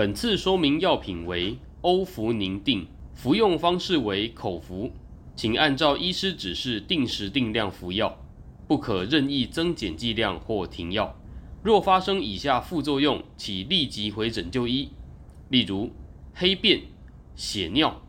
[0.00, 4.90] 本次说明药品为欧服宁定，服用方式为口服，
[5.36, 8.18] 请按照医师指示定时定量服药，
[8.66, 11.14] 不可任意增减剂量或停药。
[11.62, 14.88] 若发生以下副作用，请立即回诊就医，
[15.50, 15.90] 例如
[16.32, 16.80] 黑便、
[17.36, 18.00] 血尿、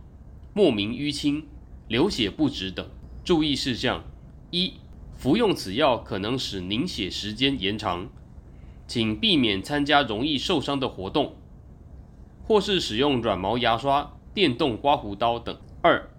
[0.54, 1.46] 莫名淤青、
[1.90, 2.90] 流血不止等。
[3.26, 4.02] 注意事项：
[4.50, 4.76] 一、
[5.18, 8.08] 服用此药可能使凝血时间延长，
[8.88, 11.36] 请避免参加容易受伤的活动，
[12.52, 15.58] 或是使用软毛牙刷、电动刮胡刀等。
[15.82, 16.10] 二、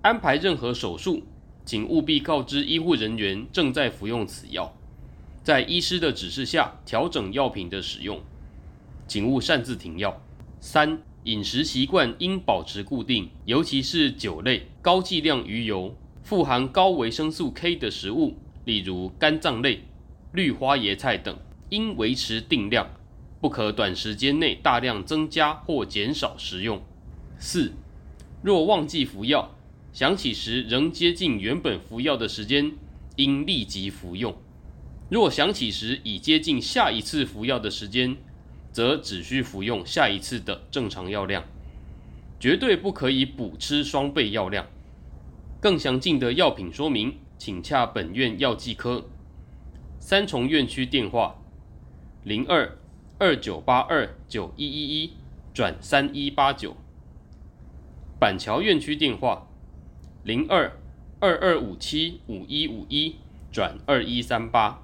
[0.00, 1.22] 安排任何手术，
[1.66, 4.74] 请务必告知医护人员正在服用此药。
[5.42, 8.22] 在医师的指示下调整药品的使用，
[9.06, 10.22] 请勿擅自停药。
[10.60, 19.82] 三、饮食习惯应保持固定，尤其是酒类、高剂量鱼油、富含高维生素 K 的食物，例如肝脏类、
[20.32, 21.36] 绿花椰菜等，
[21.68, 22.88] 应维持定量，
[23.40, 26.82] 不可短时间内大量增加或减少食用。
[27.38, 27.72] 四、
[28.42, 29.54] 若忘记服药，
[29.92, 32.72] 想起时仍接近原本服药的时间，
[33.16, 34.36] 应立即服用。
[35.08, 38.16] 若想起时已接近下一次服药的时间，
[38.70, 41.42] 则只需服用下一次的正常药量，
[42.38, 44.66] 绝对不可以补吃双倍药量。
[45.60, 49.08] 更详尽的药品说明，请洽本院药剂科。
[49.98, 51.36] 三重院区电话：
[52.22, 52.78] 零二
[53.20, 55.12] 二九八二九一一一
[55.52, 56.74] 转三一八九。
[58.18, 59.46] 板桥院区电话：
[60.24, 60.72] 零二
[61.18, 63.16] 二二五七五一五一
[63.52, 64.82] 转二一三八。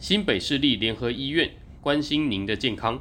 [0.00, 3.00] 新北市立联合医院关心您的健康。